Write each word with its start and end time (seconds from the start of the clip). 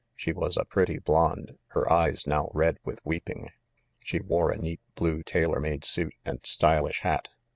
She 0.15 0.33
was 0.33 0.57
a 0.57 0.65
pretty 0.65 0.97
blonde, 0.97 1.59
her 1.73 1.87
eyes 1.93 2.25
now 2.25 2.49
red 2.55 2.79
with 2.83 3.05
weeping. 3.05 3.51
She 3.99 4.19
wore 4.19 4.49
a 4.49 4.57
neat 4.57 4.79
blue 4.95 5.21
tailor 5.21 5.59
made 5.59 5.85
suit 5.85 6.15
and 6.25 6.39
stylish 6.43 7.01
hat. 7.01 7.29